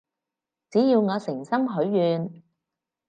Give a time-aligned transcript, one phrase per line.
[0.71, 2.41] 只要我誠心許願